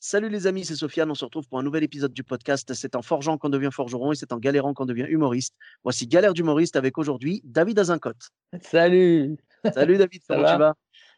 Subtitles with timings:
[0.00, 1.10] Salut les amis, c'est Sofiane.
[1.10, 2.72] On se retrouve pour un nouvel épisode du podcast.
[2.74, 5.54] C'est en forgeant qu'on devient forgeron et c'est en galérant qu'on devient humoriste.
[5.82, 8.28] Voici Galère d'humoriste avec aujourd'hui David Azincote.
[8.62, 9.36] Salut.
[9.74, 10.74] Salut David, Ça comment va tu vas?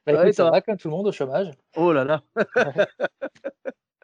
[0.06, 0.61] Bah, écoute, ça ça va?
[0.62, 1.51] comme tout le monde au chômage.
[1.77, 2.23] Oh là là.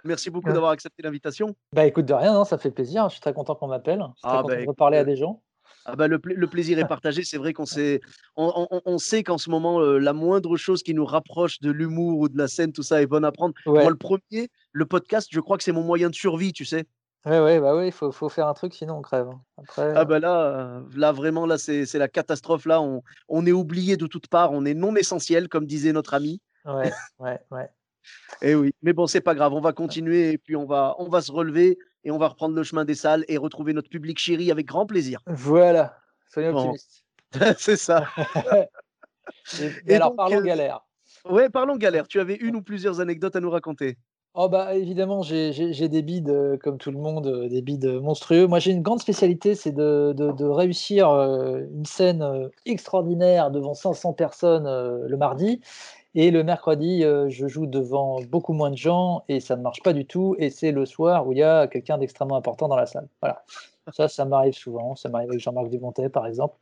[0.05, 0.53] Merci beaucoup Ouais.
[0.55, 1.57] d'avoir accepté l'invitation.
[1.73, 3.09] Bah écoute de rien, non, ça fait plaisir.
[3.09, 4.01] Je suis très content qu'on m'appelle.
[4.01, 5.43] Je suis très Ah, content bah, de écoute, reparler euh, à des gens.
[5.89, 7.23] Ah bah, le, pla- le plaisir est partagé.
[7.25, 8.01] C'est vrai qu'on sait,
[8.37, 11.71] on, on- on sait qu'en ce moment, euh, la moindre chose qui nous rapproche de
[11.71, 13.55] l'humour ou de la scène, tout ça est bonne à prendre.
[13.67, 16.65] Ouais, Moi, le premier, le podcast, je crois que c'est mon moyen de survie, tu
[16.65, 16.85] sais.
[17.25, 19.29] ouais, ouais, bah oui, il faut, faut faire un truc sinon on crève.
[19.29, 19.41] hein.
[19.59, 22.67] Après, Ah bah là, euh, là vraiment, là c'est la catastrophe.
[22.67, 26.15] Là, on, on est oublié de toutes parts, on est non essentiel, comme disait notre
[26.15, 26.41] ami.
[26.67, 27.69] euh, ouais, ouais, ouais.
[28.43, 31.09] Eh oui, mais bon, c'est pas grave, on va continuer et puis on va, on
[31.09, 34.19] va se relever et on va reprendre le chemin des salles et retrouver notre public
[34.19, 35.21] chéri avec grand plaisir.
[35.27, 35.97] Voilà,
[36.33, 36.59] soyons Bon.
[36.61, 37.03] optimistes.
[37.59, 38.07] c'est ça.
[39.61, 40.81] Et, Et alors donc, parlons euh, galère.
[41.29, 42.07] Ouais, parlons galère.
[42.07, 43.97] Tu avais une ou plusieurs anecdotes à nous raconter.
[44.35, 48.47] Oh bah évidemment, j'ai des bides euh, comme tout le monde, euh, des bides monstrueux.
[48.47, 53.51] Moi j'ai une grande spécialité, c'est de, de- de réussir euh, une scène euh, extraordinaire
[53.51, 55.61] devant 500 personnes euh, le mardi.
[56.19, 59.83] Et le mercredi, euh, je joue devant beaucoup moins de gens et ça ne marche
[59.83, 60.35] pas du tout.
[60.39, 63.07] Et c'est le soir où il y a quelqu'un d'extrêmement important dans la salle.
[63.21, 63.45] Voilà.
[63.93, 64.97] Ça, ça m'arrive souvent.
[64.97, 66.57] Ça m'arrive avec Jean-Marc Dumontet, par exemple.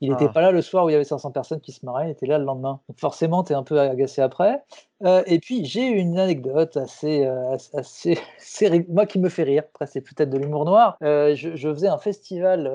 [0.00, 0.32] Il n'était Ah.
[0.32, 2.24] pas là le soir où il y avait 500 personnes qui se marraient, il était
[2.26, 2.80] là le lendemain.
[2.88, 4.62] Donc forcément, tu es un peu agacé après.
[5.04, 9.64] Euh, et puis, j'ai une anecdote assez, euh, assez, assez- moi qui me fait rire.
[9.74, 10.96] Après, c'est peut-être de l'humour noir.
[11.02, 12.66] Euh, je, je faisais un festival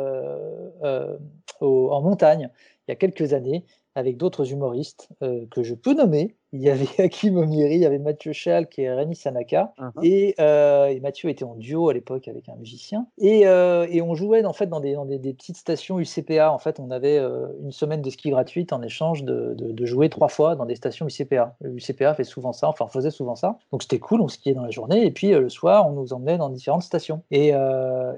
[1.61, 2.49] au- en montagne
[2.87, 6.35] il y a quelques années avec d'autres humoristes euh, que je peux nommer.
[6.55, 9.73] Il y avait Hakim Omiri, il y avait Mathieu Chalk et Rémi Sanaka.
[9.77, 9.91] Mhm.
[10.03, 13.07] Et, euh, et Mathieu était en duo à l'époque avec un musicien.
[13.17, 16.51] Et, euh, et on jouait en fait dans des, dans des, des petites stations UCPA.
[16.51, 19.85] En fait, on avait euh, une semaine de ski gratuite en échange de, de- de
[19.85, 21.55] jouer trois fois dans des stations UCPA.
[21.61, 23.57] Le UCPA fait souvent ça, enfin faisait souvent ça.
[23.73, 25.05] Donc c'était cool, on skiait dans la journée.
[25.05, 27.21] Et puis euh, le soir, on nous emmenait dans différentes stations.
[27.31, 27.51] Et,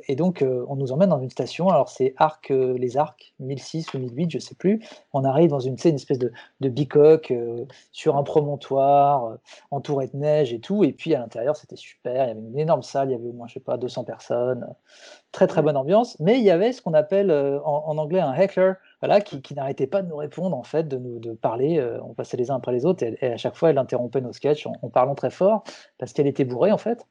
[0.08, 1.70] et donc on nous emmène dans une station.
[1.70, 4.82] Alors c'est Arc, les Arcs, 1006 ou 1008, je sais plus.
[5.14, 6.32] On arrive dans une, une espèce de,
[6.62, 7.34] de bicoque
[7.92, 9.38] sur un promontoire, euh,
[9.72, 10.84] entouré de neige et tout.
[10.84, 12.26] Et puis à l'intérieur, c'était super.
[12.26, 14.04] Il y avait une énorme salle, il y avait au moins, je sais pas, 200
[14.04, 14.68] personnes.
[15.32, 16.20] Très très bonne ambiance.
[16.20, 19.42] Mais il y avait ce qu'on appelle euh, en, en anglais un heckler, voilà, qui,
[19.42, 21.80] qui n'arrêtait pas de nous répondre, en fait, de nous de parler.
[21.80, 24.22] euh, on passait les uns après les autres et, et à chaque fois, elle interrompait
[24.22, 25.64] nos sketchs en, en parlant très fort
[25.98, 27.06] parce qu'elle était bourrée, en fait.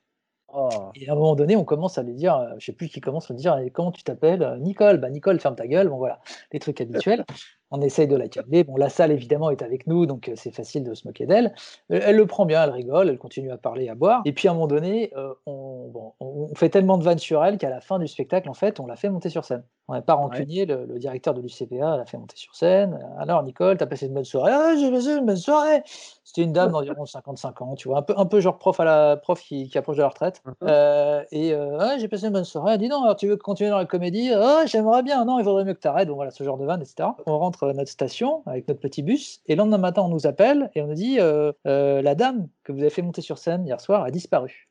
[0.54, 0.69] Oh.
[0.94, 3.31] Et à un moment donné, on commence à lui dire, je sais plus qui commence
[3.31, 4.56] à lui dire, Eh, comment tu t'appelles?
[4.60, 4.98] Nicole.
[4.98, 5.88] Bah, Nicole, ferme ta gueule.
[5.88, 6.21] Bon, voilà,
[6.53, 7.25] les trucs habituels.
[7.71, 8.65] On essaye de la calmer.
[8.65, 11.54] Bon, la salle, évidemment, est avec nous, donc euh, c'est facile de se moquer d'elle.
[11.88, 14.22] Elle le prend bien, elle rigole, elle continue à parler, à boire.
[14.25, 17.44] Et puis, à un moment donné, euh, on, bon, on fait tellement de vannes sur
[17.44, 19.65] elle qu'à la fin du spectacle, en fait, on l'a fait monter sur scène.
[19.88, 22.99] On n'est pas rancunier, le, le directeur de l'UCPA l'a fait monter sur scène.
[23.19, 25.83] Alors, Nicole, t'as passé une bonne soirée Ah, j'ai passé une bonne soirée
[26.25, 28.84] C'était une dame d'environ 55 ans, tu vois, un peu, un peu genre prof, à
[28.84, 30.43] la, prof qui, qui approche de la retraite.
[30.44, 30.54] Mhm.
[30.65, 32.72] Euh, et euh, j'ai passé une bonne soirée.
[32.75, 34.33] Elle dit non, alors tu veux continuer dans la comédie?
[34.37, 35.25] Oh, j'aimerais bien.
[35.25, 36.09] Non, il vaudrait mieux que tu arrêtes.
[36.09, 37.10] Bon, voilà, ce genre de vanne, etc.
[37.27, 39.41] On rentre à notre station avec notre petit bus.
[39.47, 42.49] Et le lendemain matin, on nous appelle et on nous dit euh, Euh, La dame
[42.65, 44.69] que vous avez fait monter sur scène hier soir a disparu.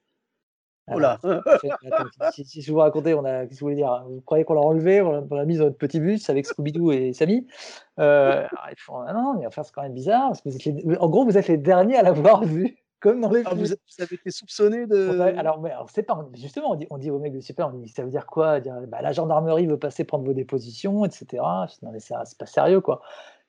[0.93, 1.19] Oh là.
[2.33, 4.53] Si, si je vous racontais, on a, qu'est-ce que vous voulez dire Vous croyez qu'on
[4.53, 7.47] l'a enlevé, on l'a on l'a mis dans notre petit bus avec Scooby-Doo et Samy?
[7.99, 10.27] Euh, alors, Ils font Ah non, mais enfin, c'est quand même bizarre.
[10.27, 13.21] Parce que vous êtes les- En gros, vous êtes les derniers à l'avoir vu, comme
[13.21, 15.19] dans les Ah, vous, vous avez été soupçonné On de.
[15.19, 17.67] a- alors, mais, alors, c'est pas, justement, on dit, on dit au mec de super,
[17.73, 18.59] on dit, ça veut dire quoi?
[18.59, 21.43] Dire, bah, La gendarmerie veut passer prendre vos dépositions, etc.
[21.83, 23.01] Non, mais c'est c'est pas sérieux, quoi.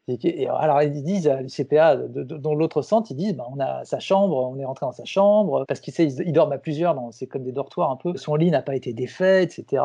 [0.09, 3.85] Et, et alors, ils disent à l'UCPA, dans l'autre centre, ils disent, bah, on a
[3.85, 6.97] sa chambre, on est rentré dans sa chambre, parce qu'ils ils, ils dorment à plusieurs,
[7.11, 8.17] c'est comme des dortoirs un peu.
[8.17, 9.83] Son lit n'a pas été défait, etc.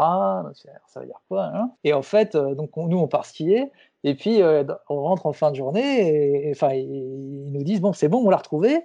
[0.86, 1.72] Ça veut dire quoi hein?
[1.84, 3.72] Et en fait, euh, donc, on- nous, on part skier.
[4.04, 7.82] Et puis, euh, on rentre en fin de journée, et, et, enfin, ils nous disent,
[7.82, 8.82] bon, c'est bon, on l'a retrouvée,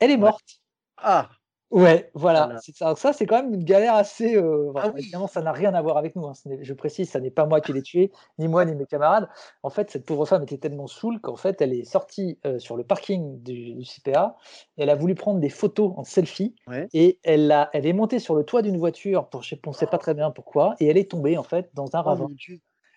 [0.00, 0.20] elle est Ouais.
[0.20, 0.60] morte.
[0.98, 1.28] Ah,
[1.70, 2.44] Ouais, voilà.
[2.46, 2.60] Voilà.
[2.62, 4.36] C'est ça, ça, c'est quand même une galère assez.
[4.36, 5.00] euh, Ah oui.
[5.02, 6.26] Évidemment, ça n'a rien à voir avec nous.
[6.26, 6.32] hein.
[6.62, 9.28] Je précise, ça n'est pas moi qui l'ai tuée, ni moi, ni mes camarades.
[9.62, 12.74] En fait, cette pauvre femme était tellement saoule qu'en fait, elle est sortie euh, sur
[12.78, 14.36] le parking du, du CPA.
[14.78, 16.54] Et elle a voulu prendre des photos en selfie.
[16.68, 16.88] Ouais.
[16.94, 19.86] Et elle, a, elle est montée sur le toit d'une voiture, pour, je ne sais
[19.86, 20.74] pas très bien pourquoi.
[20.80, 22.28] Et elle est tombée, en fait, dans un oh ravin.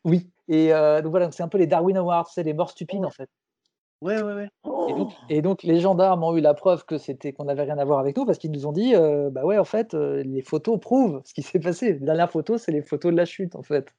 [0.05, 0.29] Oui.
[0.47, 3.07] Et euh, donc voilà, c'est un peu les Darwin Awards, c'est les morts stupides, Oh.
[3.07, 3.29] en fait.
[4.01, 4.49] Ouais, ouais, ouais.
[4.87, 5.29] Et donc, Oh!
[5.29, 7.99] et donc les gendarmes ont eu la preuve que c'était qu'on n'avait rien à voir
[7.99, 10.79] avec nous parce qu'ils nous ont dit, heu, bah ouais, en fait, heu, les photos
[10.79, 11.93] prouvent ce qui s'est passé.
[11.99, 13.93] La dernière photo, c'est les photos de la chute, en fait.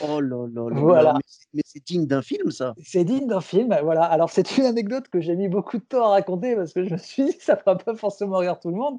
[0.00, 1.14] Oh là là là là, Voilà.
[1.14, 2.76] mais c'est mais c'est digne d'un film ça.
[2.80, 4.04] C'est digne d'un film, voilà.
[4.04, 6.92] Alors c'est une anecdote que j'ai mis beaucoup de temps à raconter parce que je
[6.92, 8.98] me suis dit: «Ça fera pas forcément rire tout le monde».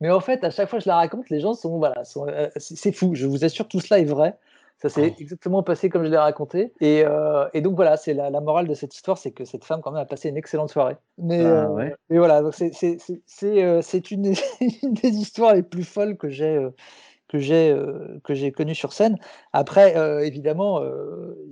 [0.00, 2.26] Mais en fait, à chaque fois que je la raconte, les gens sont voilà, sont,
[2.56, 3.14] c'est c'est fou.
[3.14, 4.36] Je vous assure, tout cela est vrai.
[4.82, 5.16] Ça s'est Oh.
[5.18, 7.04] exactement passé comme je l'ai raconté et
[7.52, 9.92] et donc voilà, c'est la la morale de cette histoire, c'est que cette femme quand
[9.92, 10.96] même a passé une excellente soirée.
[11.18, 11.94] Mais ouais.
[12.08, 14.32] mais voilà, c'est c'est une
[14.82, 16.66] une des histoires les plus folles que j'ai,
[17.28, 17.76] que j'ai,
[18.24, 19.18] que j'ai connues sur scène.
[19.52, 19.94] Après,
[20.26, 20.80] évidemment,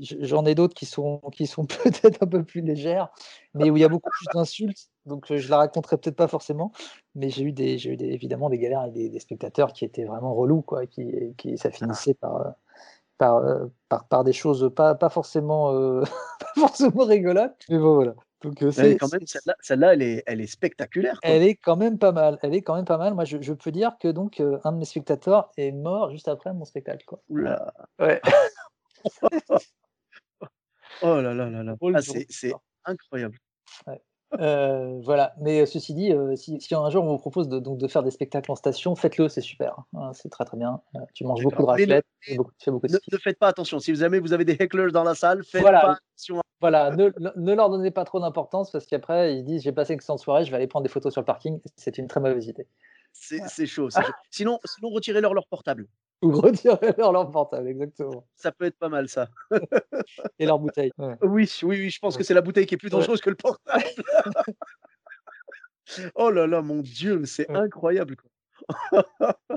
[0.01, 3.11] j'en ai d'autres qui sont qui sont peut-être un peu plus légères,
[3.55, 6.73] mais où il y a beaucoup plus d'insultes, donc je la raconterai peut-être pas forcément.
[7.15, 9.85] Mais j'ai eu des j'ai eu des évidemment des galères avec des des spectateurs qui
[9.85, 12.05] étaient vraiment relous quoi, qui qui ça Ah.
[12.05, 12.55] finissait par,
[13.19, 16.03] par, heu, par par des choses pas pas forcément, heu,
[16.41, 17.57] pas forcément rigolotes.
[17.69, 21.23] Mais bon voilà, donc Mais c'est quand même celle-là celle-là elle est elle est spectaculaire
[21.23, 21.37] quoi.
[21.37, 23.15] elle est quand même pas mal, elle est quand même pas mal.
[23.15, 26.29] Moi je je peux dire que donc heu, un de mes spectateurs est mort juste
[26.29, 27.23] après mon spectacle quoi.
[27.29, 27.73] Ouh là.
[28.01, 28.21] Ouais.
[31.01, 31.77] Oh là là là là.
[31.93, 32.53] Ah c'est c'est
[32.85, 33.39] incroyable.
[33.87, 34.01] Ouais.
[34.33, 37.59] Heu, voilà, mais heu, ceci dit, heu, si si un jour on vous propose de
[37.61, 40.83] donc de faire des spectacles en station, faites-le, c'est super, hein, c'est très, très bien.
[41.15, 43.49] Tu manges beaucoup de ne raclette beaucoup tu fais beaucoup de ne ne faites pas
[43.49, 43.81] attention.
[43.81, 46.41] Si jamais vous avez des hecklers dans la salle, faites Voilà, pas attention.
[46.61, 49.97] voilà, ne ne leur donnez pas trop d'importance parce qu'après ils disent: «J'ai passé une
[49.99, 51.61] excellente soirée, je vais aller prendre des photos sur le parking».
[51.77, 52.69] C'est une très mauvaise idée.
[53.15, 53.53] C'est Voilà.
[53.67, 54.15] chaud, chaud.
[54.31, 55.89] Sinon sinon retirez-leur leur portable.
[56.23, 58.29] Ou retirez-leur leur portable, exactement.
[58.37, 59.29] Ça peut être pas mal ça.
[60.39, 60.93] Et leur bouteille.
[60.99, 61.17] Ouais.
[61.23, 62.19] Oui, oui, oui, je pense Ouais.
[62.19, 63.09] que c'est la bouteille qui est plus Ouais.
[63.09, 63.85] dangereuse que le portable.
[66.17, 67.59] Oh là là, mon Dieu, mais c'est Ouais.
[67.59, 68.31] incroyable quoi.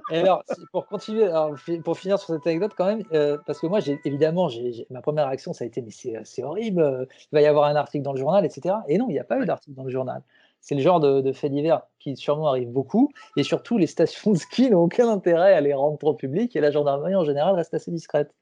[0.10, 3.68] Et alors, pour continuer, alors pour finir sur cette anecdote quand même, heu, parce que
[3.68, 4.50] moi j'ai évidemment,
[4.90, 7.66] ma première réaction ça a été: «Mais c'est, c'est horrible, heu, il va y avoir
[7.66, 9.76] un article dans le journal» et cetera et non, il y a pas eu d'article
[9.76, 10.24] dans le journal.
[10.62, 14.32] C'est le genre de de faits divers qui sûrement arrivent beaucoup et surtout les stations
[14.32, 17.56] de ski n'ont aucun intérêt à les rendre trop publics et la gendarmerie en général
[17.56, 18.34] reste assez discrète.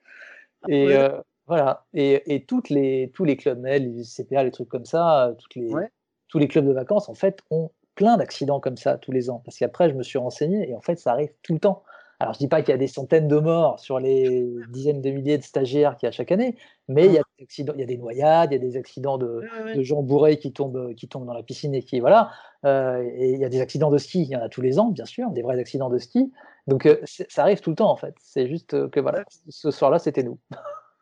[0.68, 4.69] Et Ouais, heu, voilà et et toutes les tous les clubs les UCPA, les trucs
[4.69, 5.89] comme ça, toutes les Ouais.
[6.30, 9.42] tous les clubs de vacances en fait ont plein d'accidents comme ça tous les ans.
[9.45, 11.83] Parce qu'après je me suis renseigné et en fait ça arrive tout le temps.
[12.21, 15.10] Alors je dis pas qu'il y a des centaines de morts sur les dizaines de
[15.10, 16.57] milliers de stagiaires qu'il y a chaque année,
[16.89, 18.75] mais il y a des accidents, il y a des noyades, il y a des
[18.75, 22.31] accidents de gens bourrés qui tombent, qui tombent dans la piscine et qui voilà,
[22.66, 24.80] heu et il y a des accidents de ski, il y en a tous les
[24.80, 26.30] ans bien sûr, des vrais accidents de ski.
[26.68, 28.16] Donc c'est ça arrive tout le temps en fait.
[28.19, 30.39] C'est juste, heu, que voilà, ce soir-là c'était nous.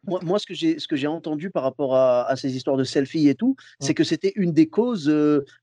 [0.06, 2.78] Moi moi ce que j'ai ce que j'ai entendu par rapport à à ces histoires
[2.78, 3.86] de selfies et tout, Mmh.
[3.86, 5.10] c'est que c'était une des causes,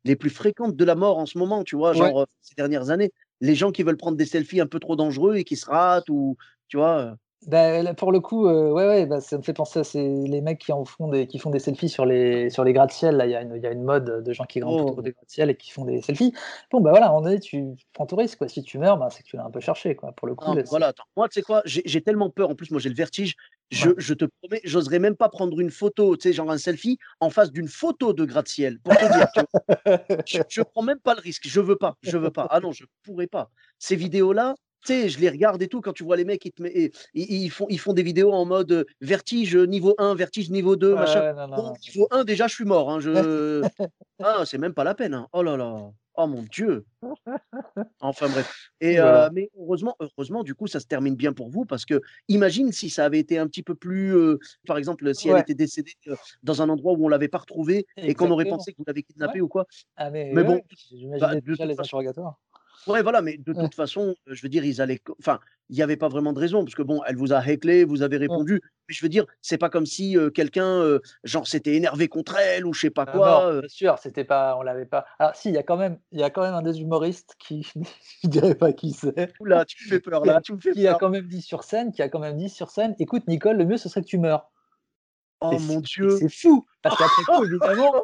[0.05, 1.93] les plus fréquentes de la mort en ce moment, tu vois?
[1.95, 3.12] Genre, ces dernières années.
[3.44, 6.08] Les gens qui veulent prendre des selfies un peu trop dangereux et qui se ratent
[6.11, 6.37] ou
[6.69, 7.17] tu vois?
[7.46, 10.02] Bah, là, pour le coup, heu, ouais, ouais, bah, ça me fait penser à ces
[10.02, 13.20] les mecs qui en font des qui font des selfies sur les sur les gratte-ciel
[13.25, 15.02] il y a une il y a une mode, de gens qui grimpent autour oh!
[15.02, 16.32] des gratte-ciel et qui font des selfies.
[16.70, 18.49] Bon, bah, voilà, moment donné, tu prends ton risque, quoi.
[18.49, 20.12] Si tu meurs, ben, c'est que tu l'as un peu cherché, quoi.
[20.12, 21.61] Pour le coup, là, mais c'est voilà, attends, moi tu sais quoi?
[21.67, 23.35] J'ai tellement peur, en plus moi j'ai le vertige,
[23.70, 23.94] je ouais.
[23.99, 27.29] je te promets, j'oserais même pas prendre une photo, tu sais, genre un selfie en
[27.29, 29.40] face d'une photo de gratte-ciel, pour te dire, tu?
[30.26, 32.47] Je je prends même pas le risque, je veux pas, je veux pas.
[32.50, 33.50] Ah non, je pourrais pas.
[33.79, 34.55] Ces vidéos-là,
[34.93, 36.93] sais, je les regarde et tout, quand tu vois les mecs, ils te met et
[37.15, 40.77] ils ils font ils font des vidéos en mode, heu, vertige, niveau 1, vertige niveau
[40.77, 41.23] 2, Ouais, machin.
[41.35, 41.85] non, non, Bon, non.
[41.89, 43.67] niveau 1 déjà je suis mort, hein, je
[44.23, 45.29] ah, c'est même pas la peine, hein.
[45.33, 45.91] Oh là là.
[46.17, 46.87] Oh mon Dieu.
[48.01, 48.49] Enfin bref
[48.81, 49.31] et Voilà.
[49.33, 52.91] mais heureusement heureusement du coup ça se termine bien pour vous parce que imagine si
[52.91, 55.93] ça avait été un petit peu plus, heu, par exemple, si elle était décédée,
[56.43, 59.03] dans un endroit où on l'avait pas retrouvée et qu'on aurait pensé que vous l'avez
[59.23, 59.35] Ouais.
[59.35, 59.67] kidnappée ou quoi.
[59.97, 60.62] Ah mais Mais bon,
[61.19, 62.41] bah, déjà les interrogatoires.
[62.87, 65.83] Ouais, voilà, mais de toute façon, heu, je veux dire, ils allaient enfin, il y
[65.83, 68.61] avait pas vraiment de raison parce que bon, elle vous a héclé, vous avez répondu,
[68.88, 72.37] mais je veux dire, c'est pas comme si, heu, quelqu'un, heu, genre s'était énervé contre
[72.37, 73.62] elle ou je sais pas Ah non, quoi, heu.
[73.62, 76.21] bien sûr, c'était pas on l'avait pas alors si, il y a quand même il
[76.21, 77.67] y a quand même un des humoristes qui
[78.25, 80.61] je dirais pas qui c'est, là, tu me fais peur qui a là, tu me
[80.61, 81.00] fais qui a peur.
[81.00, 83.67] quand même dit sur scène qui a quand même dit sur scène: «Écoute Nicole, le
[83.67, 84.50] mieux ce serait que tu meures».
[85.50, 86.21] Et Oh mon Dieu!
[86.21, 86.67] c'est fou!
[86.83, 88.00] Parce qu'après coup évidemment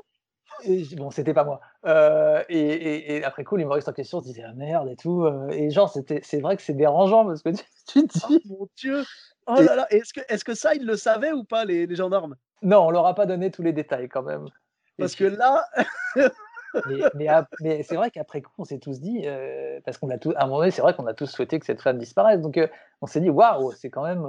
[0.64, 4.26] et bon c'était pas moi, heu et et et après coup l'humoriste en question se
[4.26, 7.43] disait: «Ah merde» et tout, heu et genre c'était c'est vrai que c'est dérangeant parce
[7.43, 9.07] que tu tu te Oh dis mon Dieu!
[9.47, 9.87] Oh là là!
[9.90, 12.37] Est-ce que est-ce que ça, ils le savaient ou pas les les gendarmes?
[12.62, 14.50] non, on leur a pas donné tous les détails quand même
[14.99, 15.64] Parce que là
[16.85, 20.11] mais mais ap mais c'est vrai qu'après coup on s'est tous dit, heu, parce qu'on
[20.11, 21.99] a tous à un moment donné, c'est vrai qu'on a tous souhaité que cette femme
[21.99, 22.59] disparaisse donc
[23.02, 24.26] on s'est dit: «Waouh, c'est quand même,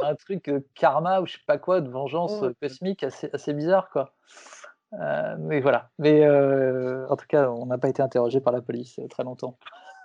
[0.00, 3.88] un truc, karma ou je sais pas quoi, de vengeance, oh cosmique assez assez bizarre
[3.90, 4.14] quoi».
[4.94, 8.60] Heu, mais voilà, mais heu, en tout cas, on n'a pas été interrogés par la
[8.60, 9.58] police, heu, très longtemps.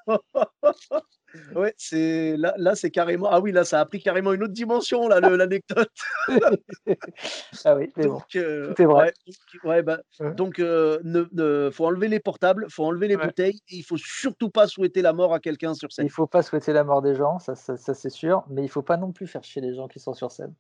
[1.56, 3.28] Ouais, c'est là, là c'est carrément.
[3.30, 5.92] Ah oui, là, ça a pris carrément une autre dimension, là, l'anecdote.
[7.66, 8.22] ah oui, c'est bon.
[8.36, 9.14] Euh, c'est vrai.
[9.64, 10.00] Ouais, bah,
[10.36, 14.50] donc, euh, ne, faut enlever les portables, faut enlever les bouteilles, et il faut surtout
[14.50, 16.06] pas souhaiter la mort à quelqu'un sur scène.
[16.06, 18.82] Il faut pas souhaiter la mort des gens, ça, ça, c'est sûr, mais il faut
[18.82, 20.54] pas non plus faire chier les gens qui sont sur scène.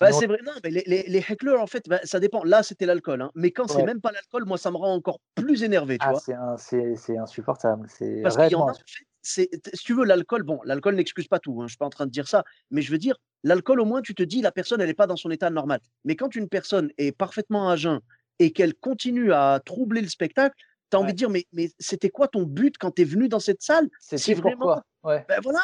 [0.00, 2.44] Bah, c'est vrai, non, mais les, les, les hecklers, en fait, bah, ça dépend.
[2.44, 3.30] Là, c'était l'alcool, hein.
[3.34, 6.12] mais quand c'est même pas l'alcool, moi, ça me rend encore plus énervé, tu ah,
[6.12, 6.56] vois.
[6.58, 7.86] C'est insupportable.
[8.22, 8.82] Parce qu'il y en a, en fait,
[9.22, 9.48] si
[9.84, 12.10] tu veux, l'alcool, bon, l'alcool n'excuse pas tout, hein, je suis pas en train de
[12.10, 14.86] dire ça, mais je veux dire, l'alcool, au moins, tu te dis, la personne, elle
[14.86, 15.80] n'est pas dans son état normal.
[16.04, 18.00] Mais quand une personne est parfaitement à jeun
[18.38, 20.54] et qu'elle continue à troubler le spectacle,
[20.90, 23.28] tu as envie de dire, mais, mais c'était quoi ton but quand tu es venu
[23.28, 23.88] dans cette salle?
[23.98, 24.80] C'est vraiment.
[25.02, 25.24] Ouais.
[25.28, 25.60] Ben voilà.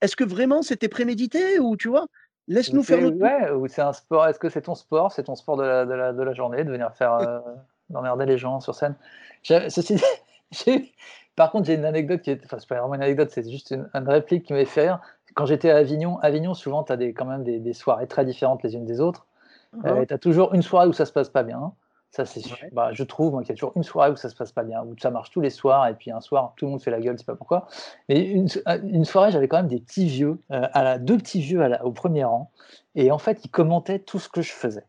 [0.00, 2.06] Est-ce que vraiment c'était prémédité ou tu vois?
[2.48, 3.16] Laisse-nous faire notre.
[3.16, 4.26] Ouais, ou c'est un sport.
[4.26, 5.12] Est-ce que c'est ton sport?
[5.12, 7.40] C'est ton sport de la, de la, de la journée de venir faire euh,
[7.90, 8.94] d'emmerder les gens sur scène?
[9.42, 9.96] Ceci
[10.66, 10.92] dit,
[11.36, 12.44] par contre, j'ai une anecdote qui est.
[12.44, 15.00] Enfin, c'est pas vraiment une anecdote, c'est juste une, réplique qui m'a fait rire.
[15.34, 18.24] Quand j'étais à Avignon, Avignon, souvent, tu as des, quand même des, des, soirées très
[18.24, 19.26] différentes les unes des autres.
[19.84, 21.72] Uh tu as toujours une soirée où ça se passe pas bien.
[22.16, 22.40] Ça, c'est
[22.72, 24.62] bah, je trouve moi, qu'il y a toujours une soirée où ça se passe pas
[24.62, 26.90] bien, où ça marche tous les soirs, et puis un soir, tout le monde fait
[26.90, 27.68] la gueule, je sais pas pourquoi.
[28.08, 28.48] Mais une,
[28.84, 31.68] une soirée, j'avais quand même des petits vieux, euh, à la, deux petits vieux à
[31.68, 32.50] la, au premier rang,
[32.94, 34.86] et en fait, ils commentaient tout ce que je faisais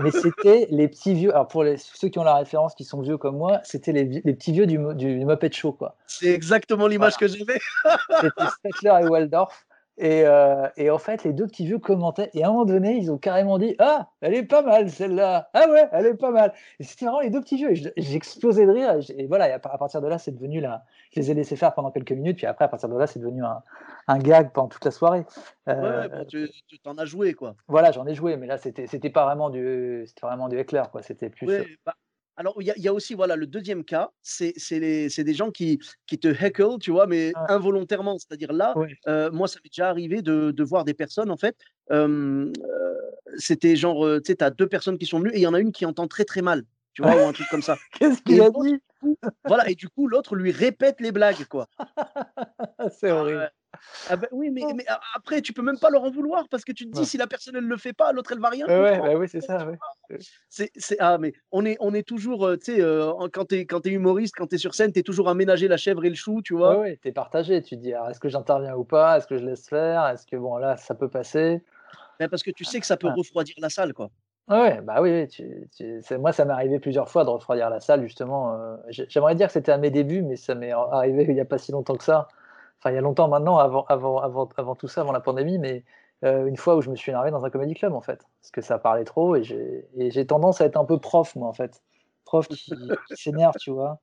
[0.00, 1.34] mais c'était les petits vieux.
[1.34, 4.04] Alors pour les, ceux qui ont la référence, qui sont vieux comme moi, c'était les,
[4.04, 5.96] les, petits vieux du, du, Muppet Show, quoi.
[6.06, 7.58] C'est exactement l'image que j'avais.
[8.20, 9.66] c'était Stettler et Waldorf.
[9.98, 12.30] Et, euh, et, en fait, les deux petits vieux commentaient.
[12.32, 15.50] Et à un moment donné, ils ont carrément dit Ah, elle est pas mal celle-là.
[15.52, 16.54] Ah ouais, elle est pas mal.
[16.80, 17.74] Et c'était vraiment les deux petits vieux.
[17.74, 18.98] J'ai explosé de rire.
[19.16, 20.84] Et, voilà, et à, partir de là, c'est devenu là.
[21.14, 22.38] Je les ai laissés faire pendant quelques minutes.
[22.38, 23.62] Puis après, à partir de là, c'est devenu un,
[24.08, 25.26] un, gag pendant toute la soirée.
[25.68, 27.54] Euh, ouais, tu t'en as joué, quoi.
[27.68, 28.38] Voilà, j'en ai joué.
[28.38, 31.02] Mais là, c'était pas vraiment du, vraiment du éclair, quoi.
[31.02, 31.48] C'était plus.
[31.48, 31.94] Ouais, bah,
[32.36, 36.28] alors, il y, a aussi, voilà, le deuxième cas, c'est des gens qui, qui te
[36.28, 37.54] heckle, tu vois, mais ah.
[37.54, 38.18] involontairement.
[38.18, 38.74] C'est-à-dire là,
[39.06, 41.56] euh, moi, ça m'est déjà arrivé de, de, voir des personnes, en fait,
[41.90, 42.50] euh,
[43.36, 45.54] c'était genre, tu sais, tu as deux personnes qui sont venues et il y en
[45.54, 47.76] a une qui entend très, très mal, tu vois, ou un truc comme ça.
[47.98, 48.82] Qu'est-ce qu'il a dit?
[49.44, 51.66] Voilà, et du coup, l'autre lui répète les blagues, quoi.
[52.90, 53.50] c'est horrible.
[54.10, 54.84] Ah ben oui, mais, mais,
[55.14, 57.26] après, tu peux même pas leur en vouloir parce que tu te dis, si la
[57.26, 58.66] personne elle le fait pas, l'autre elle va rien.
[58.66, 59.66] Ouais, bah oui, c'est ça.
[59.66, 60.18] Ouais.
[60.48, 63.66] C'est, ah, mais on est, on est toujours, euh, tu sais, euh, quand tu es,
[63.66, 66.10] es, humoriste, quand tu es sur scène, tu es toujours à ménager la chèvre et
[66.10, 66.76] le chou, tu vois?
[66.76, 67.62] Ouais, ouais tu es partagé.
[67.62, 69.16] Tu te dis, est-ce que j'interviens ou pas?
[69.16, 70.06] Est-ce que je laisse faire?
[70.08, 71.62] Est-ce que, bon, là, ça peut passer?
[72.20, 74.10] Mais Parce que tu sais que ça peut refroidir la salle, quoi.
[74.52, 75.28] Ouais, bah oui,
[76.18, 78.54] moi ça m'est arrivé plusieurs fois de refroidir la salle justement.
[78.54, 81.44] Euh, j'aimerais dire que c'était à mes débuts, mais ça m'est arrivé il n'y a
[81.44, 82.28] pas si longtemps que ça
[82.82, 85.58] enfin il y a longtemps maintenant, avant, avant, avant, avant tout ça, avant la pandémie,
[85.58, 85.84] mais
[86.24, 88.50] euh, une fois où je me suis énervé dans un comédie club en fait, parce
[88.50, 91.80] que ça parlait trop et j'ai tendance à être un peu prof moi en fait,
[92.24, 92.72] prof qui,
[93.14, 94.00] s'énerve, tu vois.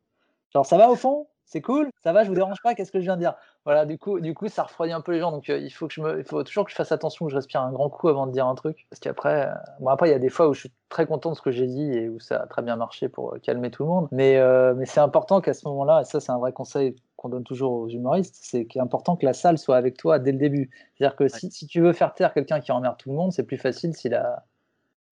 [0.53, 2.99] Genre ça va au fond, c'est cool, ça va, je vous dérange pas, qu'est-ce que
[2.99, 3.33] je viens de dire?
[3.65, 5.87] Voilà, du coup, du coup, ça refroidit un peu les gens, donc euh, il faut
[5.87, 7.89] que je me, il faut toujours que je fasse attention, que je respire un grand
[7.89, 10.29] coup avant de dire un truc, parce qu'après, euh, bon après il y a des
[10.29, 12.47] fois où je suis très content de ce que j'ai dit et où ça a
[12.47, 14.39] très bien marché pour calmer tout le monde, mais
[14.75, 17.73] mais c'est important qu'à ce moment-là, et ça c'est un vrai conseil qu'on donne toujours
[17.73, 20.69] aux humoristes, c'est qu'il est important que la salle soit avec toi dès le début.
[20.95, 23.57] C'est-à-dire que si, tu veux faire taire quelqu'un qui emmerde tout le monde, c'est plus
[23.57, 24.45] facile s'il a.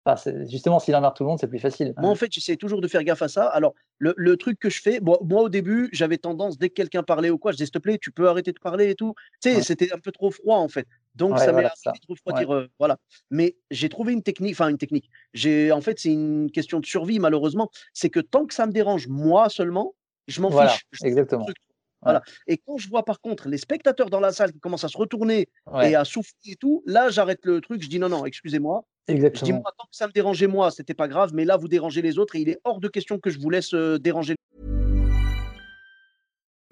[0.08, 1.94] Enfin, justement, s'il emmerde tout le monde, c'est plus facile.
[1.98, 3.46] Moi, en fait, j'essaie toujours de faire gaffe à ça.
[3.48, 7.30] Alors, le, truc que je fais, moi, au début, j'avais tendance, dès que quelqu'un parlait
[7.30, 9.14] ou quoi, je disais, s'il te plaît, tu peux arrêter de parler et tout.
[9.42, 10.88] Tu sais, c'était un peu trop froid, en fait.
[11.16, 12.54] Donc, ça m'a trop refroidir.
[12.54, 12.98] Euh, voilà.
[13.32, 15.10] Mais j'ai trouvé une technique, enfin, une technique.
[15.34, 17.70] J'ai, en fait, c'est une question de survie, malheureusement.
[17.94, 19.94] C'est que tant que ça me dérange, moi seulement,
[20.28, 20.86] je m'en fiche.
[21.04, 21.48] Exactement.
[22.02, 22.22] Voilà.
[22.46, 24.98] Et quand je vois par contre les spectateurs dans la salle qui commencent à se
[24.98, 25.50] retourner
[25.82, 28.86] et à souffler et tout, là j'arrête le truc, je dis non, non, excusez-moi.
[29.08, 29.46] Exactement.
[29.48, 31.68] Je dis moi, tant que ça me dérangeait moi, c'était pas grave, mais là vous
[31.68, 34.36] dérangez les autres et il est hors de question que je vous laisse euh, déranger.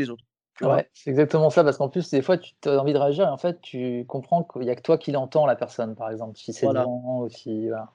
[0.00, 0.24] Les autres.
[0.62, 3.30] Ouais, c'est exactement ça, parce qu'en plus, des fois, tu as envie de réagir et
[3.30, 6.36] en fait, tu comprends qu'il n'y a que toi qui l'entends, la personne, par exemple,
[6.36, 6.86] si c'est voilà.
[6.86, 7.68] ou si.
[7.68, 7.88] Voilà.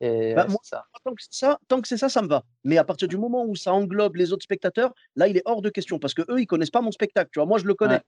[0.00, 0.84] Et bah, moi, ça.
[1.04, 2.42] Tant que c'est ça, tant que c'est ça, ça me va.
[2.64, 5.62] Mais à partir du moment où ça englobe les autres spectateurs, là, il est hors
[5.62, 7.30] de question parce que eux, ils connaissent pas mon spectacle.
[7.32, 8.00] Tu vois, moi, je le connais.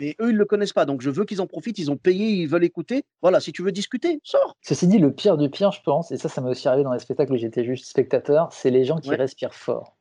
[0.00, 0.84] Mais eux, ils le connaissent pas.
[0.84, 1.78] Donc, je veux qu'ils en profitent.
[1.78, 3.04] Ils ont payé, ils veulent écouter.
[3.22, 4.56] Voilà, si tu veux discuter, sors.
[4.62, 6.92] Ceci dit, le pire du pire, je pense, et ça, ça m'est aussi arrivé dans
[6.92, 9.96] les spectacles où j'étais juste spectateur, c'est les gens qui respirent fort.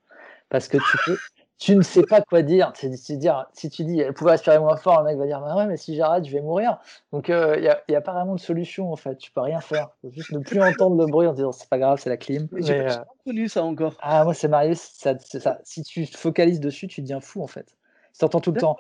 [0.50, 1.18] Parce que tu peux,
[1.62, 2.74] tu ne sais pas quoi dire.
[2.76, 5.40] C'est c'est dire si tu dis elle pouvait respirer moins fort, le mec va dire
[5.40, 6.80] bah ouais, mais si j'arrête, je vais mourir.
[7.14, 9.16] Donc il n'y a, y a pas vraiment de solution en fait.
[9.18, 9.90] Tu peux rien faire.
[10.02, 12.48] Faut juste ne plus entendre le bruit en disant c'est pas grave, c'est la clim.
[12.58, 13.94] J'ai euh, pas connu ça encore.
[14.02, 15.60] ah moi c'est ça, c'est ça.
[15.64, 17.78] Si tu te focalises dessus, tu deviens fou en fait.
[18.12, 18.78] Si t'entends tout le temps.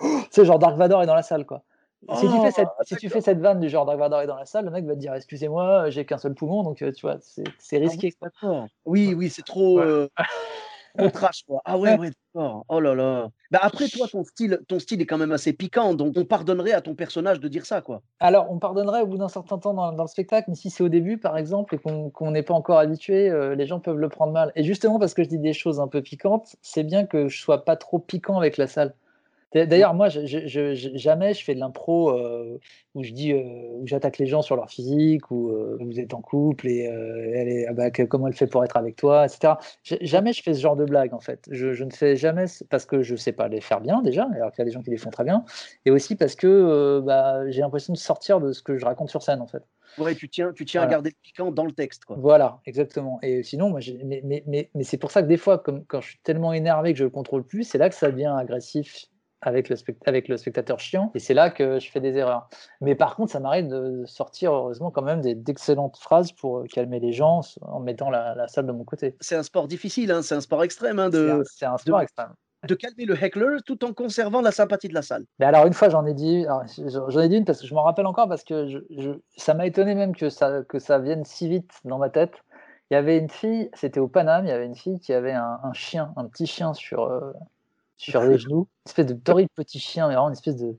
[0.00, 1.62] tu sais genre Dark Vador est dans la salle quoi.
[2.14, 4.36] Si tu, fais cette, si tu fais cette vanne du genre Dark Vador est dans
[4.36, 7.04] la salle, le mec va te dire excusez-moi, j'ai qu'un seul poumon, donc euh, tu
[7.04, 8.14] vois, c'est c'est Ah oui, risqué.
[8.84, 9.84] Oui, oui, c'est trop Ouais.
[9.84, 10.08] euh,
[11.10, 11.60] trash, quoi.
[11.64, 12.64] Ah ouais, ouais, d'accord.
[12.68, 13.28] Oh là là.
[13.50, 16.72] Bah après, toi, ton style, ton style est quand même assez piquant, donc on pardonnerait
[16.72, 18.02] à ton personnage de dire ça, quoi.
[18.20, 20.82] Alors, on pardonnerait au bout d'un certain temps dans, dans le spectacle, mais si c'est
[20.82, 23.98] au début, par exemple, et qu'on qu'on n'est pas encore habitué, euh, les gens peuvent
[23.98, 24.52] le prendre mal.
[24.56, 27.40] Et justement, parce que je dis des choses un peu piquantes, c'est bien que je
[27.40, 28.94] sois pas trop piquant avec la salle.
[29.56, 32.58] D'a- D'ailleurs, moi, je, je- je- je- jamais je fais de l'impro euh,
[32.94, 36.12] où je dis, euh, où j'attaque les gens sur leur physique, ou euh, vous êtes
[36.12, 39.24] en couple et elle est, ah bah, que- comment elle fait pour être avec toi,
[39.24, 39.54] etc.
[40.02, 41.46] Jamais je fais ce genre de blague, en fait.
[41.50, 44.58] Je, ne fais jamais parce que je sais pas les faire bien déjà, alors qu'il
[44.60, 45.44] y a des gens qui les font très bien,
[45.86, 49.22] et aussi parce que bah, j'ai l'impression de sortir de ce que je raconte sur
[49.22, 49.62] scène, en fait.
[49.98, 52.16] Ouais, tu tiens, tu tiens à garder le piquant dans le texte, quoi.
[52.18, 53.18] Voilà, exactement.
[53.22, 56.02] Et sinon, moi, mais, mais, mais, mais c'est pour ça que des fois, comme, quand
[56.02, 59.06] je suis tellement énervé que je le contrôle plus, c'est là que ça devient agressif
[59.42, 61.10] avec le, spect- avec le spectateur chiant.
[61.14, 62.48] Et c'est là que je fais des erreurs.
[62.80, 67.00] Mais par contre, ça m'arrive de sortir, heureusement, quand même d'excellentes phrases pour euh, calmer
[67.00, 69.16] les gens en mettant la, la salle de mon côté.
[69.20, 71.76] C'est un sport difficile, hein, c'est un sport extrême hein, C'est un, de, c'est un
[71.78, 72.32] sport de, extrême.
[72.66, 75.24] de calmer le heckler tout en conservant la sympathie de la salle.
[75.38, 76.46] Mais alors, une fois, j'en ai dit,
[76.78, 79.54] j'en ai dit une parce que je m'en rappelle encore parce que je, je- ça
[79.54, 82.32] m'a étonné même que ça, que ça vienne si vite dans ma tête.
[82.90, 85.32] Il y avait une fille, c'était au Paname, il y avait une fille qui avait
[85.32, 87.32] un, un chien, un petit chien sur, euh,
[87.96, 90.76] sur les genoux, une espèce de torride petit chien, mais vraiment une espèce de.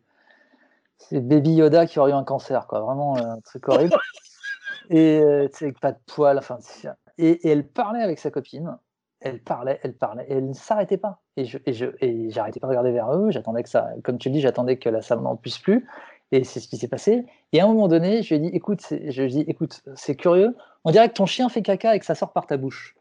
[1.00, 3.96] C'est Baby Yoda qui aurait eu un cancer, quoi, vraiment euh, un truc horrible.
[4.90, 6.58] Et euh, tu sais, avec pas de poils, enfin.
[6.62, 8.78] c'est- Et, et elle parlait avec sa copine,
[9.22, 11.22] elle parlait, elle parlait, et elle ne s'arrêtait pas.
[11.36, 13.32] Et je, et je, et j'arrêtais pas de regarder vers eux.
[13.32, 15.88] J'attendais que ça, comme tu le dis, j'attendais que la salle n'en puisse plus.
[16.32, 17.26] Et c'est ce qui s'est passé.
[17.54, 19.50] Et à un moment donné, je lui ai dit, écoute, c'est- je lui ai dit,
[19.50, 20.56] écoute, c'est curieux.
[20.84, 22.97] On dirait que ton chien fait caca et que ça sort par ta bouche.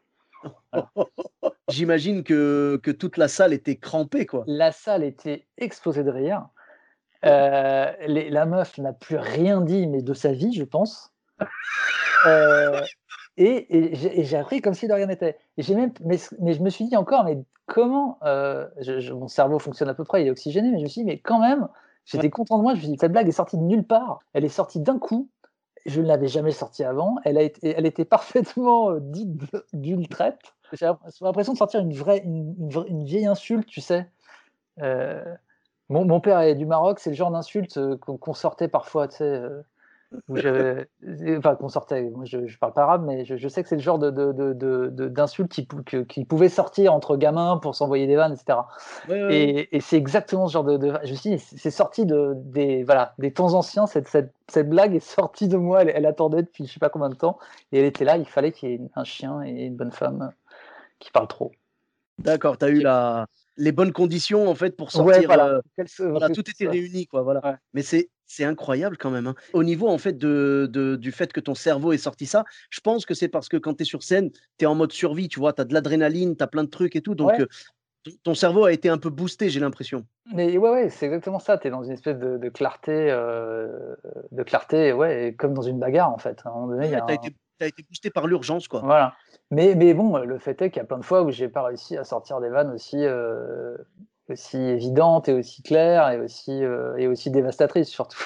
[1.69, 4.43] J'imagine que, que toute la salle était crampée, quoi.
[4.47, 6.47] La salle était explosée de rire.
[7.25, 11.13] Euh, la meuf n'a plus rien dit, mais de sa vie, je pense.
[12.25, 12.81] Euh,
[13.37, 15.37] et j'ai appris comme si de rien n'était.
[15.57, 16.17] Mais,
[16.53, 18.67] je me suis dit encore, mais comment euh,
[19.11, 21.19] Mon cerveau fonctionne à peu près, il est oxygéné, mais je me suis dit, mais
[21.19, 21.67] quand même,
[22.05, 22.73] j'étais content de moi.
[22.73, 24.19] Je me suis dit, cette blague est sortie de nulle part.
[24.33, 25.29] Elle est sortie d'un coup.
[25.87, 27.15] Je ne l'avais jamais sortie avant.
[27.23, 29.29] Elle, a été, elle était parfaitement euh, dite
[29.73, 30.39] d'une traite.
[30.73, 30.85] J'ai
[31.21, 34.09] l'impression de sortir une vraie, une, vraie- une vieille insulte, tu sais.
[34.81, 35.23] Euh,
[35.89, 39.17] mon, mon père est du Maroc, c'est le genre d'insulte euh, qu'on sortait parfois, tu
[39.17, 39.41] sais.
[40.29, 42.03] Euh, euh, enfin, qu'on sortait.
[42.03, 45.09] Moi, je, je parle pas arabe, mais je, je sais que c'est le genre de,
[45.09, 48.59] d'insultes qui, que- qui pouvaient sortir entre gamins pour s'envoyer des vannes, etc.
[49.07, 49.35] Ouais, ouais, ouais.
[49.35, 50.93] Et, et c'est exactement ce genre de, de.
[51.03, 53.85] Je me suis dit, c'est sorti de, des, voilà, des temps anciens.
[53.87, 55.81] Cette, cette, cette blague est sortie de moi.
[55.81, 57.37] Elle, elle attendait depuis je sais pas combien de temps.
[57.71, 58.17] Et elle était là.
[58.17, 60.31] Il fallait qu'il y ait un chien et une bonne femme
[60.99, 61.51] qui parlent trop.
[62.19, 65.19] D'accord, tu as eu la, les bonnes conditions, en fait, pour sortir.
[65.19, 65.47] Ouais, voilà.
[65.47, 65.61] euh,
[66.09, 67.21] Voilà, tout était réuni, quoi.
[67.21, 67.45] Voilà.
[67.45, 67.55] Ouais.
[67.73, 69.25] Mais c'est c'est incroyable quand même.
[69.27, 69.35] hein.
[69.53, 72.81] Au niveau en fait de, de- du fait que ton cerveau ait sorti ça, je
[72.81, 75.29] pense que c'est parce que quand tu es sur scène, tu es en mode survie,
[75.29, 77.15] tu vois, tu as de l'adrénaline, tu as plein de trucs et tout.
[77.15, 77.41] Donc Ouais.
[77.41, 80.05] euh, ton- cerveau a été un peu boosté, j'ai l'impression.
[80.33, 81.57] Mais ouais, ouais, c'est exactement ça.
[81.57, 83.95] Tu es dans une espèce de, de clarté, euh,
[84.31, 86.39] de clarté, ouais, comme dans une bagarre en fait.
[86.45, 88.67] À un moment donné, il y a tu as, un- été, été boosté par l'urgence,
[88.67, 88.81] quoi.
[88.81, 89.15] Voilà.
[89.51, 91.63] Mais, mais bon, le fait est qu'il y a plein de fois où j'ai pas
[91.63, 93.77] réussi à sortir des vannes aussi, euh,
[94.29, 98.23] aussi évidentes et aussi claires et aussi, euh, et aussi dévastatrices surtout.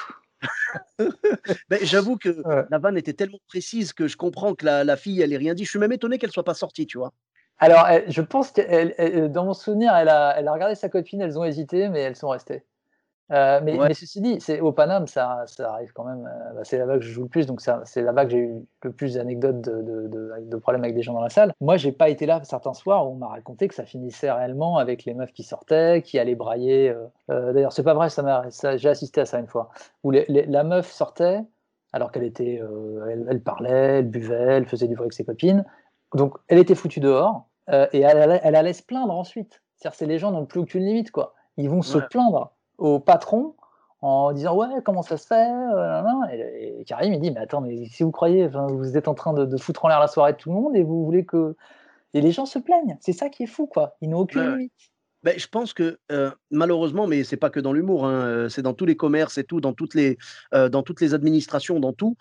[1.70, 2.64] Ben, J'avoue que Ouais.
[2.70, 5.54] la vanne était tellement précise que je comprends que la, la fille, elle ait rien
[5.54, 5.66] dit.
[5.66, 7.12] Je suis même étonné qu'elle soit pas sortie, tu vois.
[7.58, 11.22] Alors, elle- je pense que dans mon souvenir, elle a, elle a regardé sa copine,
[11.22, 12.64] elles ont hésité, mais elles sont restées.
[13.32, 13.88] Euh, mais, Ouais.
[13.88, 16.26] mais ceci dit, c'est au Paname, ça, ça arrive quand même.
[16.28, 18.66] euh, bah, c'est là-bas que je joue le plus, donc c'est là-bas que j'ai eu
[18.84, 21.54] le plus d'anecdotes de, de, de- de problèmes avec des gens dans la salle.
[21.62, 24.78] Moi, j'ai pas été là certains soirs où on m'a raconté que ça finissait réellement
[24.78, 26.90] avec les meufs qui sortaient, qui allaient brailler.
[26.90, 29.70] euh, euh, D'ailleurs, c'est pas vrai, ça m'a- ça- j'ai assisté à ça une fois,
[30.04, 31.40] où les- les- la meuf sortait
[31.94, 32.62] alors qu'elle était,
[33.10, 35.64] elle, elle parlait, elle buvait, elle faisait du bruit avec ses copines.
[36.16, 39.62] Donc, elle était foutue dehors et elle, allait- elle allait se plaindre ensuite.
[39.78, 41.34] C'est-à-dire, c'est les gens n'ont plus aucune limite, quoi.
[41.58, 43.56] Ils vont se plaindre au patron
[44.02, 47.62] en disant ouais comment ça se fait euh, et, et Karim il dit mais attends
[47.62, 50.34] mais si vous croyez vous êtes en train de, de foutre en l'air la soirée
[50.34, 51.56] de tout le monde et vous voulez que
[52.14, 52.98] et les gens se plaignent.
[53.00, 53.96] C'est ça qui est fou quoi.
[54.02, 54.74] Ils n'ont aucune Ouais, limite.
[55.24, 58.64] Beh, je pense que, heu, malheureusement, mais c'est pas que dans l'humour, hein, heu, c'est
[58.64, 60.18] dans tous les commerces et tout, dans toutes les,
[60.52, 62.18] dans toutes les administrations, dans tout,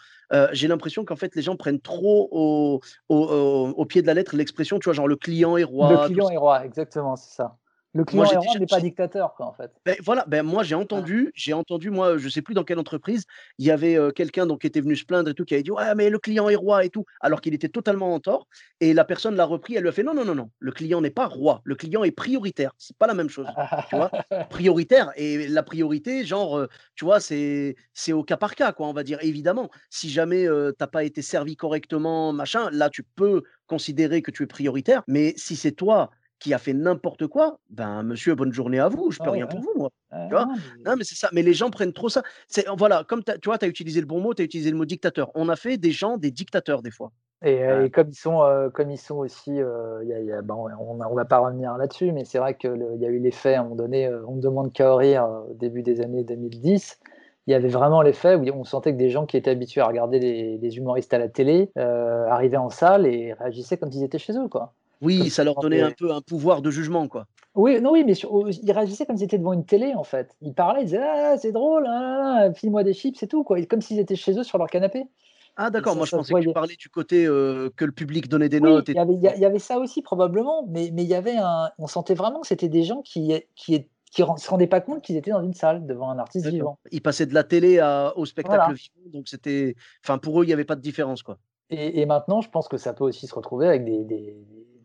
[0.53, 4.15] j'ai l'impression qu'en fait, les gens prennent trop au au au au pied de la
[4.15, 4.93] lettre l'expression, tu vois?
[4.93, 7.60] Genre le client est Le roi, tout client est roi, exactement, c'est ça.
[7.95, 9.73] Le client n'est pas dictateur, quoi, en fait.
[9.87, 13.25] beh, voilà, ben, moi, j'ai entendu j'ai entendu, moi, je sais plus dans quelle entreprise,
[13.59, 15.71] il y avait, quelqu'un donc qui était venu se plaindre et tout, qui avait dit:
[15.71, 18.47] «Ouais, mais le client est roi et tout», alors qu'il était totalement en tort
[18.81, 21.01] et la personne l'a repris, elle lui a fait: «Non, non, non, non, le client
[21.01, 24.13] n'est pas roi, le client est prioritaire, c'est pas la même chose», tu vois?
[24.51, 28.93] Prioritaire et la priorité, genre, tu vois, c'est c'est au cas par cas, quoi, on
[28.93, 29.19] va dire.
[29.23, 34.23] Évidemment, si jamais, heu, tu as pas été servi correctement, machin, là, tu peux considérer
[34.23, 38.35] que tu es prioritaire, mais si c'est toi qui as fait n'importe quoi, ben, monsieur,
[38.35, 39.49] bonne journée à vous, je peux Ouais, rien ouais.
[39.49, 39.91] pour vous, moi,
[40.29, 40.47] tu vois?
[40.47, 42.23] non, mais Non, mais c'est ça, mais les gens prennent trop ça.
[42.49, 44.77] C'est voilà, comme tu vois, tu as utilisé le bon mot, tu as utilisé le
[44.77, 45.31] mot dictateur.
[45.35, 47.13] On a fait des gens des dictateurs des fois.
[47.43, 50.67] et et comme ils sont, heu, comme ils sont aussi, y a y a bon,
[50.79, 53.09] on a on va pas revenir là-dessus, mais c'est vrai que le il y a
[53.09, 56.01] eu l'effet à un moment donné, heu, On ne demande qu'à rire, au début des
[56.03, 56.99] années 2010.
[57.47, 59.87] Il y avait vraiment l'effet où on sentait que des gens qui étaient habitués à
[59.87, 64.19] regarder les les humoristes à la télé, arrivaient en salle et réagissaient comme s'ils étaient
[64.19, 64.75] chez eux, quoi.
[65.03, 67.27] Oui, ça leur donnait un peu un pouvoir de jugement, quoi.
[67.57, 70.37] oui, non, oui, mais sur ils réagissaient comme s'ils étaient devant une télé, en fait.
[70.41, 73.61] Ils parlaient, ils disaient: «Ah, c'est drôle, ah file-moi des chips» et tout, quoi.
[73.67, 75.09] Comme s'ils étaient chez eux sur leur canapé
[75.57, 78.49] Ah d'accord, moi je pensais que tu parlais du côté, heu, que le public donnait
[78.49, 81.15] des Oui, notes il y avait y y ça aussi probablement, mais mais il y
[81.15, 84.81] avait un on sentait vraiment que c'était des gens qui qui ren se rendaient pas
[84.83, 86.79] compte qu'ils étaient dans une salle devant un artiste vivant.
[86.91, 90.45] Ils passaient de la télé à au spectacle Voilà vivant, donc c'était enfin pour eux,
[90.45, 91.39] il y avait pas de différence, quoi.
[91.71, 94.37] et et maintenant, je pense que ça peut aussi se retrouver avec des des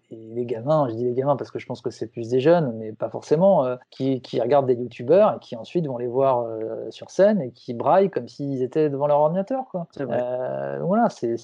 [0.10, 2.40] des des gamins, je dis des gamins parce que je pense que c'est plus des
[2.40, 6.08] jeunes, mais pas forcément, heu, qui qui regardent des youtubeurs et qui ensuite vont les
[6.08, 9.88] voir, heu, sur scène et qui braillent comme s'ils étaient devant leur ordinateur, quoi.
[10.10, 11.36] Heu, voilà, c'est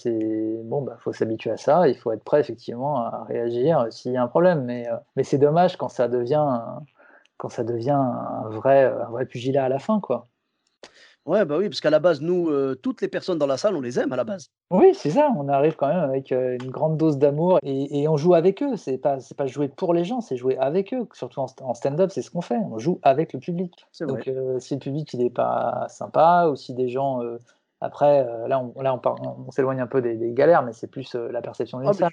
[0.63, 4.17] bon, bah, faut s'habituer à ça, il faut être prêt effectivement à réagir, s'il y
[4.17, 6.85] a un problème, mais mais c'est dommage quand ça devient un
[7.37, 10.29] quand ça devient un vrai, un vrai pugilat à la fin, quoi.
[11.25, 13.75] Ouais, bah, oui, parce qu'à la base, nous, heu, toutes les personnes dans la salle,
[13.75, 14.47] on les aime à la base.
[14.71, 18.07] Oui, c'est ça, on arrive quand même avec, heu, une grande dose d'amour et et
[18.07, 18.77] on joue avec eux.
[18.77, 21.05] C'est pas c'est pas jouer pour les gens, c'est jouer avec eux.
[21.13, 23.85] Surtout en st en stand-up, c'est ce qu'on fait, on joue avec le public.
[23.91, 24.23] C'est vrai.
[24.23, 27.19] Donc heu, si le public il est pas sympa ou si des gens,
[27.81, 31.41] après, là on là on s'éloigne un peu des des galères, mais c'est plus, la
[31.41, 32.11] perception d'une salle.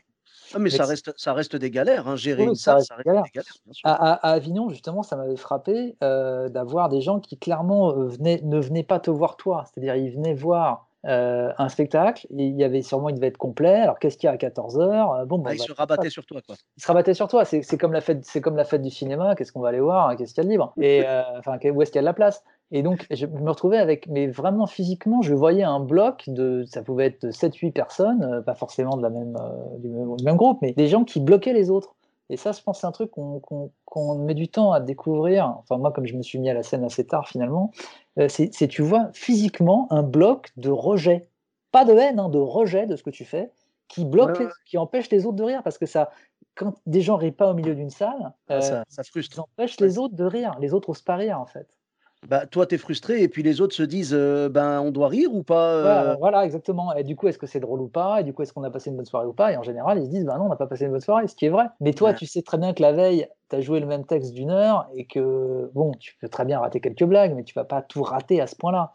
[0.52, 3.10] Ah mais ça reste ça reste des galères, hein, gérer oui, ça reste ça reste
[3.22, 3.54] des galères.
[3.84, 8.82] À Avignon, justement, ça m'avait frappé, heu, d'avoir des gens qui clairement, venaient ne venaient
[8.84, 9.64] pas te voir toi.
[9.66, 13.74] C'est-à-dire, ils venaient voir, heu, un spectacle il y avait sûrement il devait être complet.
[13.76, 15.14] Alors qu'est-ce qu'il y a à 14:00?
[15.22, 16.58] Heu, bon, bah, Ah, va se rabattaient sur toi, quoi.
[16.76, 17.44] ils se rabattaient sur toi.
[17.44, 20.16] C'est comme la fête c'est comme la fête du cinéma, qu'est-ce qu'on va aller voir?
[20.16, 20.74] Qu'est-ce qu'il y a de libre?
[20.80, 21.04] Et
[21.38, 22.44] enfin, où est-ce qu'il y a de la place?
[22.70, 26.82] Et donc je me retrouvais avec mais vraiment physiquement, je voyais un bloc de ça
[26.82, 30.24] pouvait être sept huit personnes, heu, pas forcément de la même, heu, du même du
[30.24, 31.94] même groupe, mais des gens qui bloquaient les autres.
[32.30, 35.46] Et ça, je pense, c'est un truc qu'on met du temps à découvrir.
[35.60, 37.70] Enfin, moi, comme je me suis mis à la scène assez tard finalement,
[38.18, 41.30] heu, c'est tu vois physiquement un bloc de rejet.
[41.72, 43.50] Pas de haine, hein, de rejet de ce que tu fais,
[43.88, 44.52] qui bloque ouais, les ouais.
[44.66, 46.10] qui empêche les autres de rire parce que ça
[46.54, 49.02] quand des gens rient pas au milieu d'une salle, Ah heu, ça ça
[49.32, 49.40] ils frustre.
[49.40, 49.88] empêchent Ouais.
[49.88, 50.56] les autres de rire.
[50.60, 51.68] Les autres osent pas rire, en fait.
[52.26, 55.32] Bah, toi, tu es frustré et puis les autres se disent, «Ben, on doit rire
[55.32, 56.92] ou pas, Ouais, heu?» alors voilà, exactement.
[56.96, 58.20] Et du coup, est-ce que c'est drôle ou pas?
[58.20, 59.52] Et du coup, est-ce qu'on a passé une bonne soirée ou pas?
[59.52, 61.28] Et en général, ils se disent: «Bah non, on n'a pas passé une bonne soirée»,
[61.28, 61.66] ce qui est vrai.
[61.80, 62.14] Mais toi, Ouais.
[62.14, 64.88] tu sais très bien que la veille, tu as joué le même texte d'une heure
[64.96, 68.02] et que, bon, tu peux très bien rater quelques blagues, mais tu vas pas tout
[68.02, 68.92] rater à ce point-là.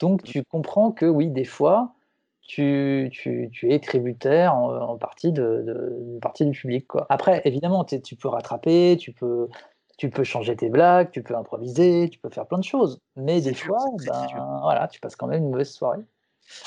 [0.00, 0.34] Donc Mmh.
[0.34, 1.94] tu comprends que oui, des fois,
[2.42, 7.06] tu tu tu es tributaire en en partie de partie du public, quoi.
[7.10, 9.48] Après, évidemment, tu peux rattraper, tu peux
[9.96, 13.00] tu peux changer tes blagues, tu peux improviser, tu peux faire plein de choses.
[13.16, 16.04] Mais des dur, fois, ben, voilà, tu passes quand même une mauvaise soirée.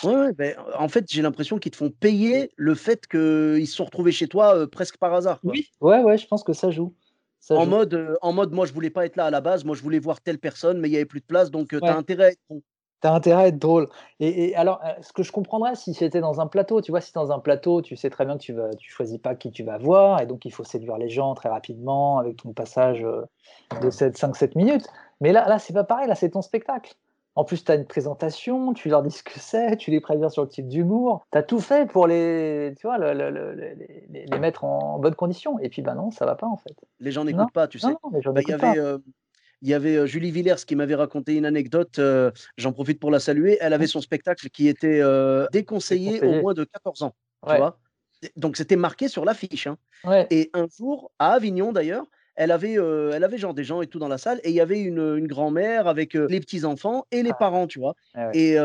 [0.03, 3.75] Ouais, ouais, beh, en fait, j'ai l'impression qu'ils te font payer le fait qu'ils se
[3.75, 5.57] sont retrouvés chez toi, heu, presque par hasard, quoi.
[5.57, 5.71] Oui.
[5.81, 6.95] Ouais, ouais, je pense que ça joue.
[7.39, 7.73] Ça En joue.
[7.73, 9.81] mode, heu, en mode: «Moi, je voulais pas être là à la base, moi, je
[9.81, 11.95] voulais voir telle personne, mais il y avait plus de place, donc heu, tu as
[11.95, 12.61] intérêt à être con».
[13.01, 15.93] Tu as intérêt à être drôle et et alors, heu, ce que je comprendrais si
[15.93, 17.01] c'était dans un plateau, tu vois?
[17.01, 19.51] Si dans un plateau, tu sais très bien que tu vas tu choisis pas qui
[19.51, 23.03] tu vas voir et donc il faut séduire les gens très rapidement avec ton passage,
[23.03, 23.25] heu,
[23.81, 24.87] de 7 5-7 minutes.
[25.21, 26.95] Mais là là, c'est pas pareil, là, c'est ton spectacle.
[27.35, 30.29] En plus, tu as une présentation, tu leur dis ce que c'est, tu les préviens
[30.29, 31.25] sur le type d'humour.
[31.31, 33.53] Tu as tout fait pour les tu vois, le le le
[34.09, 36.75] les mettre en bonnes conditions et puis, bah, non, ça va pas, en fait.
[36.99, 37.97] Les gens Non, n'écoutent pas, tu non, sais?
[38.03, 38.75] non, les gens Bah, y pas.
[38.75, 39.03] avait, heu,
[39.61, 43.11] il y avait, heu, Julie Villers qui m'avait raconté une anecdote, heu, j'en profite pour
[43.11, 43.57] la saluer.
[43.61, 46.35] Elle avait son spectacle qui était, heu, déconseillé déconseillé.
[46.35, 47.15] moins de 14 ans,
[47.45, 47.79] tu vois?
[48.35, 50.31] Donc c'était marqué sur l'affiche, hein ouais.
[50.31, 53.99] et un jour, à Avignon d'ailleurs, elle avait, elle avait genre des gens et tout
[53.99, 57.33] dans la salle et il y avait une, une grand-mère avec, les petits-enfants et les
[57.33, 57.95] Ah, parents, tu vois?
[58.15, 58.33] ouais.
[58.33, 58.57] Et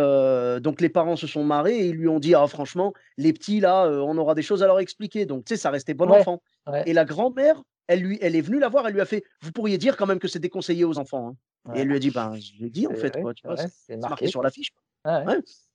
[0.61, 3.61] donc les parents se sont marrés et ils lui ont dit: «Ah franchement, les petits
[3.61, 6.11] là, on aura des choses à leur expliquer», donc tu sais, ça restait bon Ouais,
[6.11, 6.87] enfant ouais.
[6.87, 9.53] et la grand-mère elle, lui, elle est venue la voir, elle lui a fait Vous
[9.53, 11.37] pourriez dire quand même que c'est déconseillé aux enfants.
[11.67, 11.73] hein.
[11.75, 13.57] Et elle lui a dit Ben, je l'ai dit en fait, vrai, quoi, tu vois,
[13.57, 14.27] ouais, c'est marqué marqué.
[14.29, 14.71] sur l'affiche.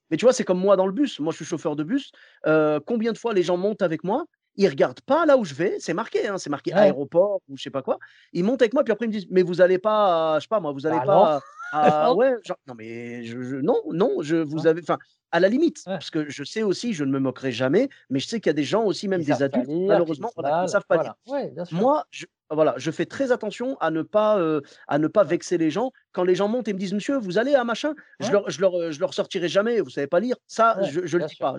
[0.10, 1.20] Mais tu vois, c'est comme moi dans le bus.
[1.20, 2.12] Moi, je suis chauffeur de bus.
[2.46, 4.26] Euh, combien de fois les gens montent avec moi?
[4.56, 5.76] Ils regardent pas là où je vais.
[5.80, 6.80] C'est marqué, hein, c'est marqué Ouais.
[6.80, 8.00] aéroport ou je sais pas quoi.
[8.34, 10.48] Ils montent avec moi, puis après ils me disent, mais vous allez pas, je sais
[10.48, 11.42] pas moi, vous allez Bah, pas,
[11.74, 12.16] Non.
[12.16, 14.98] ouais, genre, non mais je, je- non, non, je vous avez, enfin,
[15.32, 15.94] à la limite, Ouais.
[15.94, 18.52] parce que je sais aussi, je ne me moquerai jamais, mais je sais qu'il y
[18.52, 21.16] a des gens aussi, même Ils des adultes, lire, malheureusement, qui ne savent pas lire.
[21.26, 21.44] voilà.
[21.46, 21.78] Ouais, bien sûr.
[21.78, 25.58] Moi, je, voilà, je fais très attention à ne pas, euh, à ne pas vexer
[25.58, 25.92] les gens.
[26.14, 28.62] Quand les gens montent et me disent, monsieur, vous allez à machin, je leur, je
[28.62, 29.82] leur, euh, je leur sortirai jamais.
[29.82, 30.38] Vous savez pas lire.
[30.48, 31.46] Ça, je, je le dis sûr.
[31.46, 31.58] pas.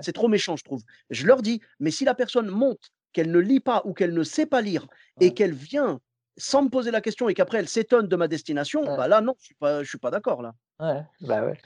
[0.00, 0.82] C'est trop méchant, je trouve.
[1.10, 4.22] Je leur dis, mais si la personne monte, qu'elle ne lit pas ou qu'elle ne
[4.24, 4.86] sait pas lire
[5.20, 6.00] et qu'elle vient
[6.36, 8.96] sans me poser la question et qu'après elle s'étonne de ma destination, Ouais.
[8.96, 10.52] bah là, non, je suis pas, je suis pas d'accord là.
[10.80, 11.58] Ouais, bah ouais.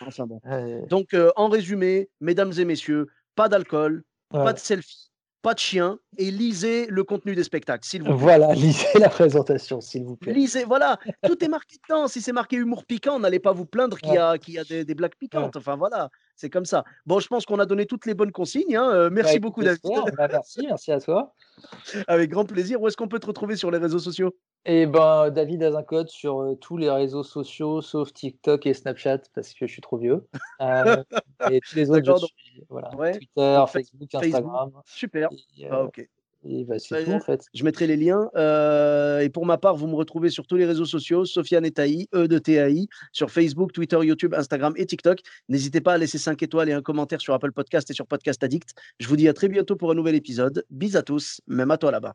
[0.00, 0.40] Enfin bon.
[0.44, 5.11] Ouais, Donc, euh, en résumé, mesdames et messieurs, pas d'alcool, pas de selfie,
[5.42, 8.16] pas de chien et lisez le contenu des spectacles, s'il vous plaît.
[8.16, 10.32] Voilà, lisez la présentation, s'il vous plaît.
[10.32, 12.06] Lisez, voilà, tout est marqué dedans.
[12.08, 14.64] Si c'est marqué humour piquant, n'allez pas vous plaindre qu'il y a, qu'il y a
[14.64, 15.56] des, des blagues piquantes.
[15.56, 16.84] Enfin voilà, c'est comme ça.
[17.06, 18.76] Bon, je pense qu'on a donné toutes les bonnes consignes.
[18.76, 18.90] hein.
[18.94, 19.80] Euh, merci Bah, beaucoup, David.
[20.16, 21.34] Bah, merci, merci à toi.
[22.06, 22.80] Avec grand plaisir.
[22.80, 24.34] Où est-ce qu'on peut te retrouver sur les réseaux sociaux?
[24.64, 29.54] Et ben, David Azincote sur euh, tous les réseaux sociaux, sauf TikTok et Snapchat, parce
[29.54, 30.24] que je suis trop vieux.
[30.60, 31.02] Euh,
[31.50, 34.24] et tous les autres, je suis, voilà, Ouais, Twitter, Facebook, Facebook.
[34.24, 34.70] Instagram.
[34.86, 35.28] Super.
[35.58, 36.08] Et, Ah, euh, ok.
[36.44, 37.44] et bah, c'est tout, en fait.
[37.52, 38.30] Je mettrai les liens.
[38.36, 41.72] Euh, et pour ma part, vous me retrouvez sur tous les réseaux sociaux, Sofiane et
[41.72, 45.18] Taï, E de TAI, sur Facebook, Twitter, YouTube, Instagram et TikTok.
[45.48, 48.42] N'hésitez pas à laisser 5 étoiles et un commentaire sur Apple Podcast et sur Podcast
[48.44, 48.70] Addict.
[49.00, 50.64] Je vous dis à très bientôt pour un nouvel épisode.
[50.70, 52.14] Bis à tous, même à toi là-bas.